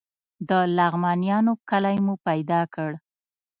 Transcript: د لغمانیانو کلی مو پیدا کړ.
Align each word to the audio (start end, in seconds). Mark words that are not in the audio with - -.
د 0.49 0.51
لغمانیانو 0.77 1.53
کلی 1.69 1.97
مو 2.05 2.13
پیدا 2.27 2.61
کړ. 2.73 2.91